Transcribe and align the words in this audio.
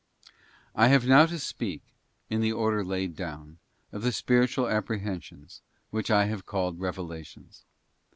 I 0.73 0.87
HAVE 0.87 1.05
now 1.05 1.27
to 1.27 1.37
speak, 1.37 1.83
in 2.27 2.41
the 2.41 2.51
order 2.51 2.83
laid 2.83 3.15
down, 3.15 3.59
of 3.91 4.01
the 4.01 4.11
spiritual 4.11 4.67
apprehensions, 4.67 5.61
which 5.91 6.09
I 6.09 6.25
have 6.25 6.47
called 6.47 6.79
Revelations. 6.79 7.65